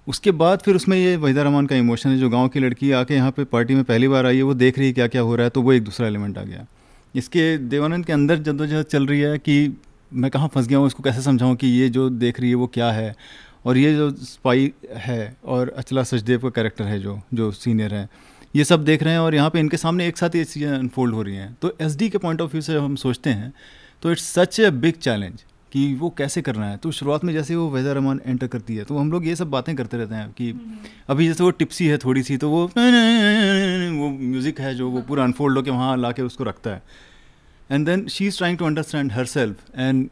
[0.07, 3.15] उसके बाद फिर उसमें ये वहीदा रहमान का इमोशन है, जो गाँव की लड़की आके
[3.15, 5.37] यहाँ पे पार्टी में पहली बार आई है, वो देख रही है क्या क्या हो
[5.37, 6.67] रहा है तो वो एक दूसरा एलिमेंट आ गया।
[7.15, 9.77] इसके देवानंद के अंदर जद्दोजहद चल रही है कि
[10.13, 12.67] मैं कहाँ फंस गया हूँ, इसको कैसे समझाऊँ कि ये जो देख रही है, वो
[12.67, 13.15] क्या है?
[13.65, 18.09] और ये जो स्पाई है और अचला सचदेव का कैरेक्टर है जो जो सीनियर है
[18.57, 21.15] ये सब देख रहे हैं और यहाँ पे इनके सामने एक साथ ये चीज़ें अनफोल्ड
[21.15, 23.53] हो रही हैं। तो एसडी के पॉइंट ऑफ़ व्यू से हम सोचते हैं
[24.03, 26.77] तो it's such a big challenge कि वो कैसे करना है?
[26.77, 29.51] तो शुरुआत में जैसे वो वैजा रहमान एंटर करती है तो हम लोग ये सब
[29.51, 30.53] बातें करते रहते हैं कि
[31.09, 35.25] अभी जैसे वो टिप्सी है थोड़ी सी तो वो वो म्यूज़िक है जो वो पूरा
[35.25, 36.83] अनफोल्ड होकर वहाँ ला के उसको रखता है।
[37.71, 40.09] And then she is trying to understand herself and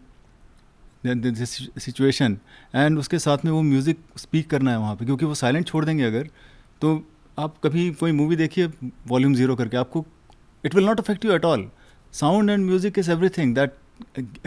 [1.04, 2.38] situation
[2.74, 5.84] and उसके साथ में वो म्यूज़िक स्पीक करना है वहाँ पे, क्योंकि वो साइलेंट छोड़
[5.84, 6.28] देंगे अगर
[6.82, 7.02] तो
[7.38, 8.66] आप कभी कोई मूवी देखिए
[9.08, 10.04] वॉल्यूम ज़ीरो करके, आपको
[10.64, 11.68] it will not affect you at all
[12.14, 13.74] sound and music is everything that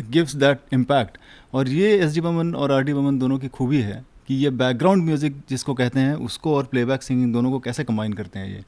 [0.01, 1.17] gives that impact
[1.53, 4.49] और ये एस डी बमन और आर डी बमन दोनों की खूबी है कि ये
[4.51, 8.47] बैकग्राउंड म्यूज़िक जिसको कहते हैं, उसको और प्लेबैक सिंगिंग दोनों को कैसे कंबाइन करते हैं
[8.47, 8.63] ये।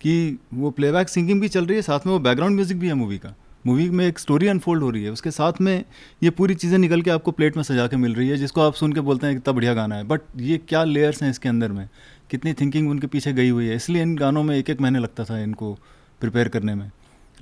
[0.00, 2.94] कि वो प्लेबैक सिंगिंग भी चल रही है, साथ में वो बैकग्राउंड म्यूज़िक भी है
[2.94, 3.34] मूवी का।
[3.66, 5.84] मूवी में एक स्टोरी अनफोल्ड हो रही है। उसके साथ में
[6.22, 8.74] ये पूरी चीज़ें निकल के आपको प्लेट में सजा के मिल रही है, जिसको आप
[8.74, 11.72] सुन के बोलते हैं कितना बढ़िया गाना है। बट ये क्या लेयर्स हैं इसके अंदर
[11.72, 11.88] में?
[12.30, 15.24] कितनी थिंकिंग उनके पीछे गई हुई है। इसलिए इन गानों में एक एक महीने लगता
[15.24, 15.72] था इनको
[16.20, 16.90] प्रिपेयर करने में।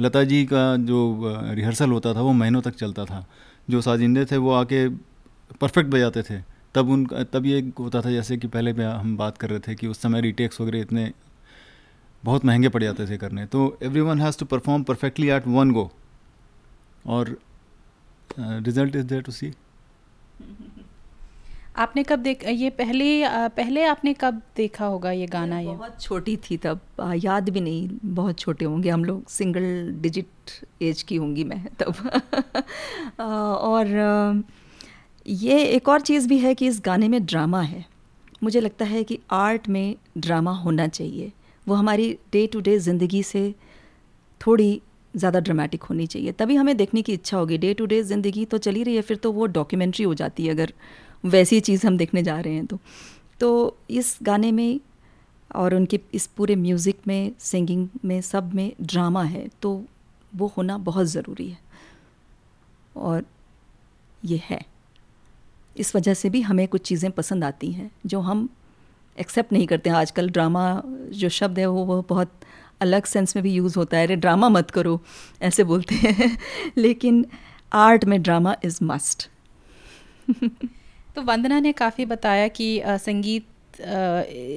[0.00, 3.26] लता जी का जो रिहर्सल होता था, वो महीनों तक चलता था।
[3.70, 4.88] जो साजिंदे थे, वो आके
[5.60, 6.40] परफेक्ट बजाते थे।
[6.74, 9.74] तब उन, तब ये होता था जैसे कि पहले भी हम बात कर रहे थे
[9.74, 11.12] कि उस समय रिटेक्स वगैरह इतने
[12.24, 15.90] बहुत महँगे पड़ जाते थे करने। तो everyone has to perform perfectly at one go
[17.06, 17.36] और
[18.38, 19.52] result is there to see
[21.76, 23.06] आपने कब देख ये पहले
[23.56, 25.66] पहले आपने कब देखा होगा ये गाना ये?
[25.66, 26.80] बहुत छोटी थी तब।
[27.14, 29.64] याद भी नहीं बहुत छोटे होंगे। हम लोग सिंगल
[30.02, 30.50] डिजिट
[30.82, 31.94] एज की होंगी मैं तब।
[33.20, 34.44] और
[35.26, 37.84] ये एक और चीज़ भी है कि इस गाने में ड्रामा है।
[38.42, 41.32] मुझे लगता है कि आर्ट में ड्रामा होना चाहिए।
[41.66, 43.54] वो हमारी डे टू डे ज़िंदगी से
[44.40, 44.80] थोड़ी
[45.16, 48.58] ज़्यादा ड्रामेटिक होनी चाहिए। तभी हमें देखने की इच्छा होगी। डे टू डे ज़िंदगी तो
[48.58, 50.72] चली रही है, फिर तो वो डॉक्यूमेंट्री हो जाती है अगर
[51.26, 52.78] वैसी चीज़ हम देखने जा रहे हैं तो।
[53.40, 54.80] तो इस गाने में
[55.50, 59.82] और उनके इस पूरे म्यूज़िक में सिंगिंग में, सब में ड्रामा है तो
[60.32, 61.58] वो होना बहुत ज़रूरी है।
[62.96, 63.24] और
[64.22, 64.60] ये है।
[65.76, 68.48] इस वजह से भी हमें कुछ चीज़ें पसंद आती हैं जो हम
[69.18, 72.32] एक्सेप्ट नहीं करते हैं। आजकल ड्रामा जो शब्द है वो वो बहुत
[72.80, 75.00] अलग सेंस में भी यूज़ होता है अरे ड्रामा मत करो
[75.42, 76.36] ऐसे बोलते हैं।
[76.78, 77.24] लेकिन
[77.72, 79.28] आर्ट में ड्रामा इज़ मस्ट
[81.16, 83.46] तो वंदना ने काफ़ी बताया कि आ, संगीत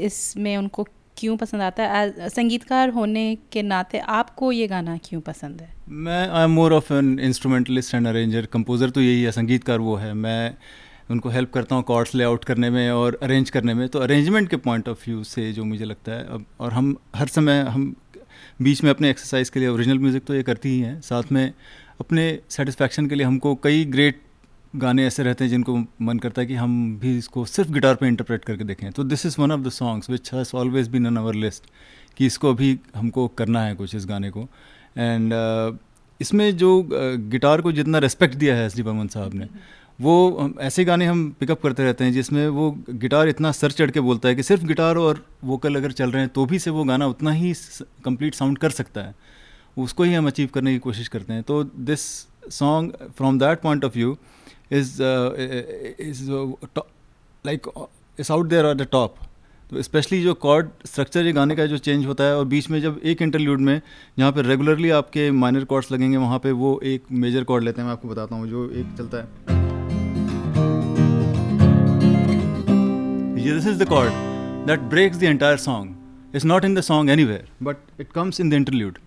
[0.03, 0.83] इसमें उनको
[1.17, 2.29] क्यों पसंद आता है?
[2.29, 5.69] संगीतकार होने के नाते आपको ये गाना क्यों पसंद है?
[5.89, 9.95] मैं I am more of an instrumentalist and arranger composer तो यही है संगीतकार वो
[9.95, 10.53] है। मैं
[11.11, 14.57] उनको हेल्प करता हूँ कॉर्ड्स लेआउट करने में और अरेंज करने में। तो अरेंजमेंट के
[14.57, 17.95] पॉइंट ऑफ़ व्यू से जो मुझे लगता है अब और हम हर समय हम
[18.61, 21.53] बीच में अपने एक्सरसाइज के लिए ओरिजिनल म्यूज़िक तो ये करती ही हैं। साथ में
[21.99, 24.21] अपने सेटिस्फैक्शन के लिए हमको कई ग्रेट
[24.75, 28.07] गाने ऐसे रहते हैं जिनको मन करता है कि हम भी इसको सिर्फ़ गिटार पे
[28.07, 31.17] इंटरप्रेट करके देखें। तो this is one of the songs which has always been on
[31.17, 31.63] our list
[32.17, 34.47] कि इसको अभी हमको करना है कुछ इस गाने को।
[34.97, 35.77] एंड uh,
[36.21, 39.47] इसमें जो गिटार uh, को जितना रिस्पेक्ट दिया है एस डी साहब ने
[39.99, 43.99] वो ऐसे गाने हम पिकअप करते रहते हैं जिसमें वो गिटार इतना सर चढ़ के
[43.99, 46.83] बोलता है कि सिर्फ़ गिटार और वोकल अगर चल रहे हैं तो भी से वो
[46.83, 47.53] गाना उतना ही
[48.05, 49.15] कंप्लीट साउंड कर सकता है।
[49.77, 52.01] उसको ही हम अचीव करने की कोशिश करते हैं। तो this
[52.51, 54.17] song from that point of view
[54.71, 56.29] is is
[57.45, 57.67] like
[58.19, 59.15] is out there at the top
[59.71, 62.81] तो स्पेशली जो कॉर्ड स्ट्रक्चर ये गाने का जो चेंज होता है और बीच में
[62.81, 63.81] जब एक इंटरल्यूड में
[64.19, 67.87] जहाँ पे रेगुलरली आपके माइनर कॉर्ड्स लगेंगे, वहाँ पे वो एक मेजर कॉर्ड लेते हैं।
[67.87, 69.66] मैं आपको बताता हूँ, जो एक चलता है।
[73.53, 74.11] This is the chord
[74.67, 75.95] that breaks the entire song.
[76.33, 78.97] It's not in the song anywhere, but it comes in the interlude.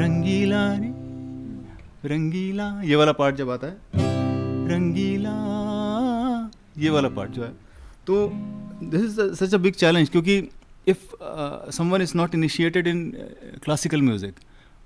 [0.00, 0.62] रंगीला
[2.10, 4.08] रंगीला ये वाला पार्ट जब आता है
[4.68, 5.32] रंगीला
[6.82, 7.50] ये वाला पार्ट जो है
[8.06, 8.18] तो
[8.82, 10.36] this is such a big challenge क्योंकि
[10.86, 11.16] if
[11.78, 13.02] someone is not initiated in
[13.64, 14.38] classical music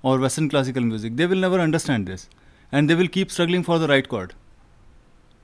[0.03, 2.27] और western classical music they will never understand this
[2.73, 4.33] and they will keep struggling for the right chord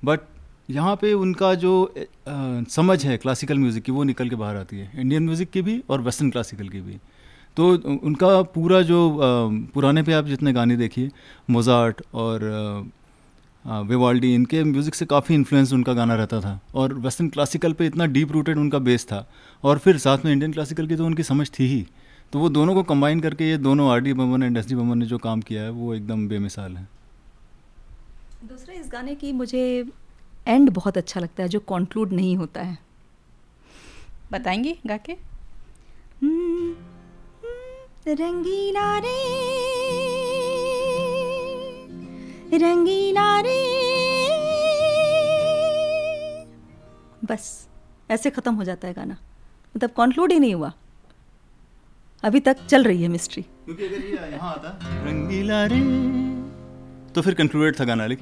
[0.03, 0.19] but
[0.71, 4.77] यहाँ पे उनका जो आ, समझ है classical music की वो निकल के बाहर आती
[4.77, 6.97] है। इंडियन म्यूज़िक की भी और वेस्टर्न क्लासिकल की भी।
[7.57, 7.67] तो
[7.99, 9.19] उनका पूरा जो आ,
[9.73, 11.09] पुराने पे आप जितने गाने देखिए
[11.49, 12.49] मोजार्ट और
[13.65, 18.05] विवाल्डी इनके म्यूज़िक से काफ़ी इन्फ्लुएंस उनका गाना रहता था। और वेस्टर्न क्लासिकल पे इतना
[18.07, 19.25] डीप रूटेड उनका बेस था।
[19.63, 21.85] और फिर साथ में इंडियन क्लासिकल की तो उनकी समझ थी ही।
[22.33, 24.97] तो वो दोनों को कंबाइन करके ये दोनों R D Burman and S D Burman
[24.97, 26.87] ने जो काम किया है वो एकदम बेमिसाल है।
[28.49, 29.61] दूसरा इस गाने की मुझे
[30.47, 32.77] एंड बहुत अच्छा लगता है जो कॉन्क्लूड नहीं होता है।
[34.31, 35.13] बताएँगे गा के
[36.21, 36.75] हम्म,
[38.07, 39.19] रंगीला रे
[42.57, 43.59] रंगीला रे
[47.31, 47.45] बस
[48.11, 49.17] ऐसे ख़त्म हो जाता है गाना।
[49.75, 50.71] मतलब कॉन्क्लूड ही नहीं हुआ।
[52.23, 55.79] अभी तक चल रही है मिस्ट्री क्योंकि अगर ये यहाँ आता रंगीला रे
[57.15, 58.19] तो फिर कंक्लूडेड था गाना like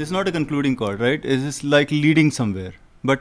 [0.00, 2.76] it's not a concluding chord right it is like leading somewhere
[3.06, 3.18] but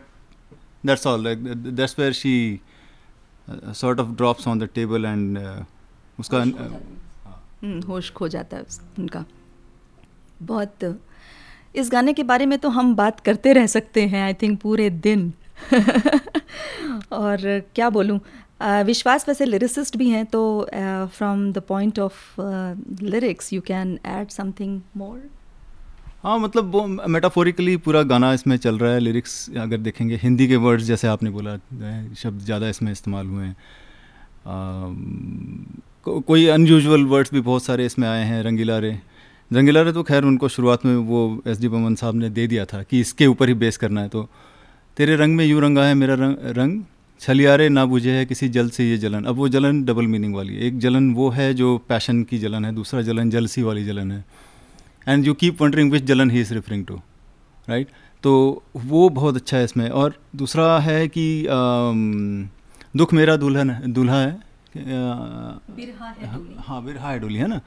[0.86, 2.60] that's all like that's where she
[3.50, 5.38] sort of drops on the table and
[6.20, 8.64] उसका हम्म, होश खो जाता है
[9.00, 9.24] उनका।
[10.42, 11.00] बहुत
[11.76, 14.90] इस गाने के बारे में तो हम बात करते रह सकते हैं आई थिंक पूरे
[14.90, 15.34] दिन।
[17.12, 17.38] और
[17.76, 18.20] क्या बोलूँ
[18.86, 20.42] विश्वास वैसे लिरिसिस्ट भी हैं तो
[21.18, 22.42] from the point of
[23.04, 25.22] lyrics you can add something more
[26.24, 30.56] हाँ मतलब वो मेटाफोरिकली पूरा गाना इसमें चल रहा है लिरिक्स अगर देखेंगे हिंदी के
[30.56, 31.56] वर्ड्स जैसे आपने बोला
[32.18, 33.56] शब्द ज़्यादा इसमें इस्तेमाल हुए हैं।
[36.06, 38.92] को, कोई अनयूजल वर्ड्स भी बहुत सारे इसमें आए हैं रंगीला रे
[39.52, 42.66] रंगीला रे तो खैर उनको शुरुआत में वो एस डी बमन साहब ने दे दिया
[42.66, 44.28] था कि इसके ऊपर ही बेस करना है तो
[44.98, 46.82] तेरे रंग में यूँ रंगा है मेरा रंग रंग
[47.22, 50.56] छलियारे ना बुझे है किसी जल से ये जलन। अब वो जलन डबल मीनिंग वाली
[50.56, 54.12] है। एक जलन वो है जो पैशन की जलन है दूसरा जलन जलसी वाली जलन
[54.12, 54.24] है।
[55.08, 56.96] And you keep wondering which जलन he is referring to
[57.68, 57.88] right
[58.24, 58.32] तो
[58.78, 61.26] वो बहुत अच्छा है इसमें। और दूसरा है कि
[62.98, 65.60] दुख मेरा दुल्हन है दूल्हा है अ,
[66.60, 67.60] हाँ बिरहा है डोली है ना?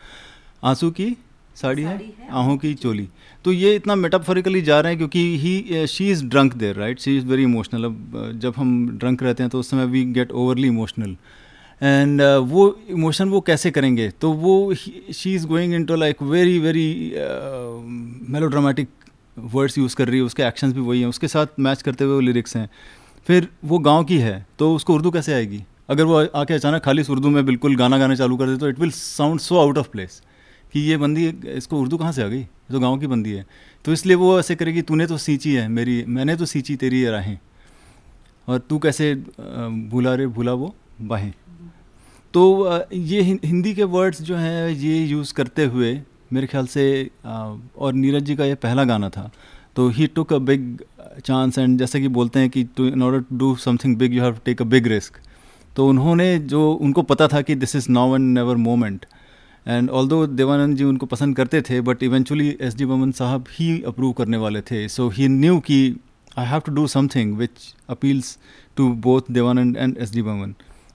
[0.65, 1.17] आँसू की
[1.57, 1.99] साड़ी है
[2.31, 3.09] आहों की चोली।
[3.45, 7.17] तो ये इतना मेटाफोरिकली जा रहे हैं क्योंकि he she is drunk there right she
[7.19, 10.69] is very emotional अब जब हम ड्रंक रहते हैं तो उस समय we get overly
[10.69, 11.17] emotional
[11.83, 14.09] and वो इमोशन वो कैसे करेंगे?
[14.11, 17.13] तो वो she is going into like very very
[18.33, 18.89] melodramatic
[19.39, 22.15] words use कर रही है उसके एक्शंस भी वही हैं। उसके साथ मैच करते हुए
[22.15, 22.69] वो लिरिक्स हैं।
[23.27, 25.63] फिर वो गाँव की है तो उसको उर्दू कैसे आएगी?
[25.91, 28.79] अगर वो आके अचानक खाली उर्दू में बिल्कुल गाना गाना चालू कर दे तो it
[28.81, 30.23] will sound so out of place
[30.75, 32.43] कि ये बंदी इसको उर्दू कहाँ से आ गई?
[32.71, 33.45] तो गाँव की बंदी है।
[33.85, 37.11] तो इसलिए वो ऐसे करेगी, तूने तो सींची है मेरी, मैंने तो सींची तेरी ये
[37.11, 37.39] राहें।
[38.49, 39.15] और तू कैसे
[39.91, 41.33] भूला रे, भूला वो बाहें?
[42.35, 46.01] तो ये हिंदी के वर्ड्स जो हैं, ये यूज़ करते हुए
[46.33, 49.31] मेरे ख्याल से और नीरज जी का ये पहला गाना था।
[49.77, 50.79] तो he took a big
[51.25, 54.23] chance and जैसे कि बोलते हैं कि to in order to do something big you
[54.23, 55.19] have take a big risk
[55.77, 59.07] तो उन्होंने जो, उनको पता था कि this is now and never moment
[59.67, 63.83] and although Dev Anand ji उनको पसंद करते थे but eventually S D Boman साहब ही
[63.83, 65.79] अप्रूव करने वाले थे। सो ही न्यू कि
[66.39, 68.37] I have to do something which appeals
[68.77, 70.55] to both Dev Anand and S D Burman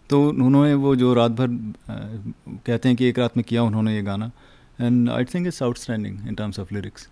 [0.09, 1.47] तो उन्होंने वो जो रात भर
[1.89, 4.31] कहते हैं कि एक रात में किया उन्होंने ये गाना।
[4.81, 7.07] And I think it's outstanding in terms of lyrics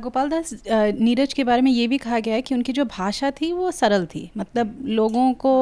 [0.00, 0.52] Gopal Das
[1.00, 3.70] Neeraj के बारे में ये भी कहा गया है कि उनकी जो भाषा थी वो
[3.70, 5.52] सरल थी। मतलब लोगों को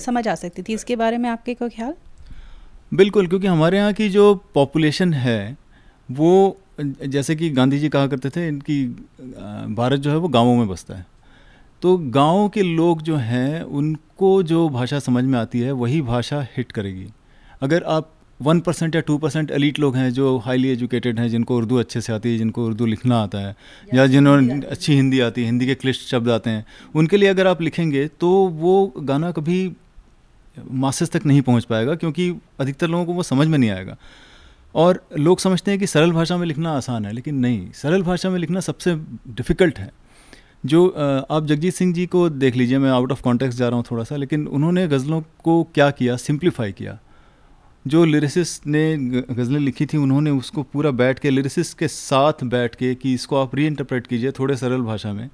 [0.00, 1.94] समझ आ सकती थी। इसके बारे में आपके को ख्याल?
[2.92, 5.56] बिल्कुल क्योंकि हमारे यहाँ की जो पॉपुलेशन है
[6.10, 8.84] वो जैसे कि गांधी जी कहा करते थे इनकी
[9.74, 11.06] भारत जो है वो गाँवों में बसता है।
[11.82, 16.40] तो गाँव के लोग जो हैं उनको जो भाषा समझ में आती है वही भाषा
[16.56, 17.06] हिट करेगी।
[17.62, 21.56] अगर आप वन परसेंट या टू परसेंट एलिट लोग हैं जो हाईली एजुकेटेड हैं जिनको
[21.56, 23.54] उर्दू अच्छे से आती है जिनको उर्दू लिखना आता है
[23.94, 27.46] या जिन्होंने अच्छी हिंदी आती है हिंदी के क्लिष्ट शब्द आते हैं उनके लिए अगर
[27.46, 29.72] आप लिखेंगे तो वो गाना कभी
[30.70, 33.96] मासेस तक नहीं पहुँच पाएगा, क्योंकि अधिकतर लोगों को वो समझ में नहीं आएगा।
[34.74, 38.30] और लोग समझते हैं कि सरल भाषा में लिखना आसान है, लेकिन नहीं। सरल भाषा
[38.30, 38.94] में लिखना सबसे
[39.28, 39.90] डिफ़िकल्ट है।
[40.66, 40.88] जो
[41.30, 44.04] आप जगजीत सिंह जी को देख लीजिए, मैं आउट ऑफ़ कॉन्टेक्स्ट जा रहा हूँ थोड़ा
[44.04, 46.16] सा लेकिन उन्होंने गज़लों को क्या किया?
[46.16, 46.98] सिंप्लीफाई किया।
[47.84, 48.96] जो लिरिसिस्ट ने
[49.30, 53.36] गज़लें लिखी थी, उन्होंने उसको पूरा बैठ के लिरिसिस्ट के साथ बैठ के कि इसको
[53.36, 55.28] आप री इंटरप्रेट कीजिए थोड़े सरल भाषा में।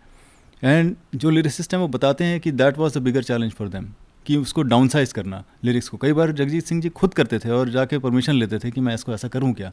[0.62, 3.88] एंड जो लिरिसिस्ट हैं, वो बताते हैं कि that was the bigger challenge for them
[4.26, 7.50] कि उसको डाउन साइज़ करना लिरिक्स को। कई बार जगजीत सिंह जी खुद करते थे
[7.50, 9.72] और जाके परमिशन लेते थे कि मैं इसको ऐसा करूँ क्या?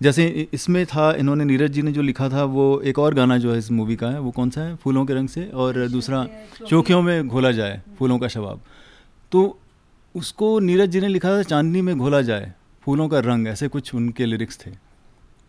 [0.00, 3.52] जैसे इसमें था इन्होंने नीरज जी ने जो लिखा था वो एक और गाना जो
[3.52, 4.74] है इस मूवी का है वो कौन सा है?
[4.76, 6.26] फूलों के रंग से और दूसरा
[6.68, 8.60] चौकियों में। घोला जाए फूलों का शबाब।
[9.32, 9.58] तो
[10.14, 12.52] उसको नीरज जी ने लिखा था चांदनी में घोला जाए
[12.82, 14.70] फूलों का रंग ऐसे कुछ उनके लिरिक्स थे।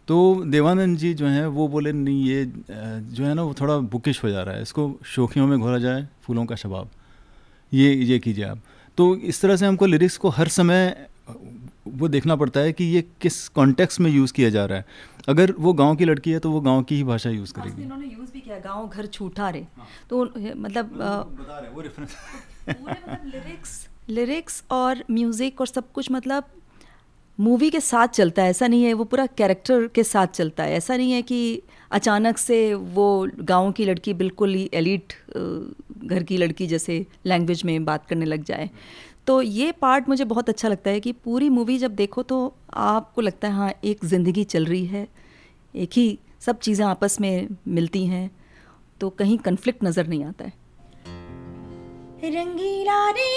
[0.08, 4.24] तो देवानंद जी जो हैं वो बोले नहीं ये जो है ना वो थोड़ा बुकिश
[4.24, 6.90] हो जा रहा है। इसको शोखियों में घोला जाए फूलों का शबाब।
[7.74, 8.60] ये ये कीजिए आप।
[8.98, 11.08] तो इस तरह से हमको लिरिक्स को हर समय
[11.88, 14.86] वो देखना पड़ता है कि ये किस कॉन्टेक्स्ट में यूज़ किया जा रहा है।
[15.30, 18.06] अगर वो गाँव की लड़की है तो वो गाँव की ही भाषा यूज़ करेगी। इन्होंने
[18.08, 19.66] यूज़ भी किया गाँव घर छूटा रे।
[20.10, 20.24] तो
[20.58, 22.16] मतलब बता रहे वो रेफरेंस
[22.70, 26.44] मतलब लिरिक्स लिरिक्स और म्यूज़िक और सब कुछ मतलब
[27.38, 30.74] मूवी के साथ चलता है, ऐसा नहीं है, वो पूरा कैरेक्टर के साथ चलता है।
[30.74, 35.14] ऐसा नहीं है कि अचानक से वो गाँव की लड़की बिल्कुल ही एलिट
[36.06, 38.70] घर की लड़की जैसे लैंग्वेज में बात करने लग जाए।
[39.28, 43.22] तो ये पार्ट मुझे बहुत अच्छा लगता है कि पूरी मूवी जब देखो तो आपको
[43.22, 45.08] लगता है हाँ एक ज़िंदगी चल रही है,
[45.74, 48.30] एक ही सब चीज़ें आपस में मिलती हैं
[49.02, 50.54] तो कहीं कन्फ्लिक्ट नज़र नहीं आता है।
[52.34, 53.32] रंगीला रे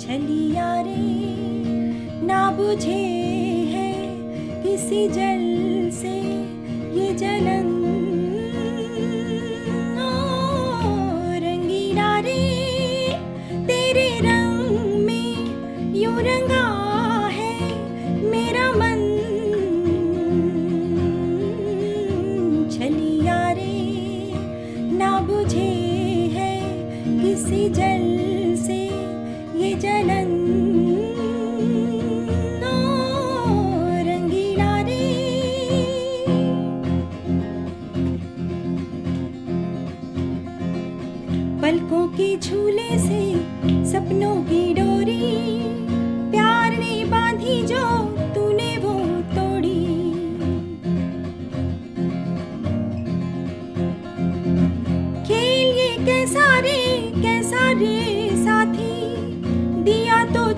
[0.00, 3.02] छलिया रे ना बुझे
[3.74, 3.92] है
[4.62, 5.44] किसी जल
[6.00, 6.14] से
[6.98, 7.75] ये जलन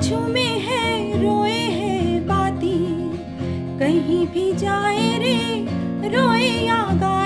[0.09, 2.77] दिया हैं रोए है बाती।
[3.79, 5.37] कहीं भी जाए रे
[6.09, 7.18] रोए या गाए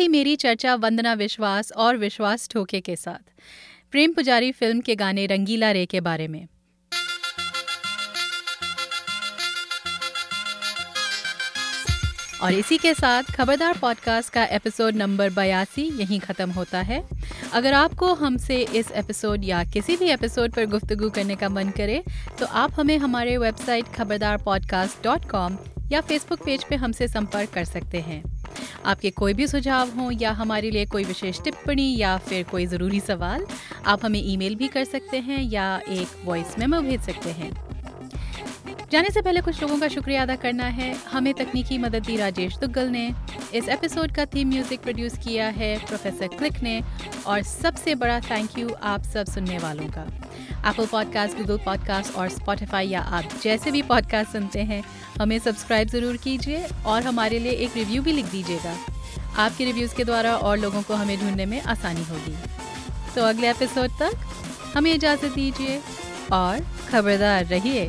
[0.00, 3.30] थी मेरी चर्चा वंदना विश्वास और विश्वास ठोके के साथ।
[3.90, 6.46] प्रेम पुजारी फ़िल्म के गाने रंगीला रे के बारे में।
[12.42, 17.02] और इसी के साथ खबरदार पॉडकास्ट का एपिसोड नंबर बयासी यहीं ख़त्म होता है।
[17.52, 22.02] अगर आपको हमसे इस एपिसोड या किसी भी एपिसोड पर गुफ्तगू करने का मन करे
[22.38, 25.58] तो आप हमें हमारे website Khabardar podcast dot com
[25.92, 28.39] या फेसबुक पेज पे हमसे संपर्क कर सकते हैं।
[28.86, 33.00] आपके कोई भी सुझाव हों या हमारे लिए कोई विशेष टिप्पणी या फिर कोई ज़रूरी
[33.00, 33.46] सवाल,
[33.86, 37.50] आप हमें ईमेल भी कर सकते हैं या एक वॉइस मेमो भेज सकते हैं।
[38.92, 42.56] जाने से पहले कुछ लोगों का शुक्रिया अदा करना है। हमें तकनीकी मदद दी राजेश
[42.56, 43.06] दुग्गल ने।
[43.54, 46.80] इस एपिसोड का थीम म्यूज़िक प्रोड्यूस किया है प्रोफेसर क्लिक ने।
[47.26, 50.02] और सबसे बड़ा थैंक यू आप सब सुनने वालों का।
[50.70, 54.82] एप्पल पॉडकास्ट गूगल पॉडकास्ट और स्पॉटिफाई या आप जैसे भी पॉडकास्ट सुनते हैं
[55.20, 58.76] हमें सब्सक्राइब ज़रूर कीजिए और हमारे लिए एक रिव्यू भी लिख दीजिएगा।
[59.38, 62.34] आपके रिव्यूज़ के द्वारा और लोगों को हमें ढूँढने में आसानी होगी।
[63.14, 64.26] तो अगले एपिसोड तक
[64.74, 65.80] हमें इजाज़त दीजिए
[66.32, 67.88] और खबरदार रहिए।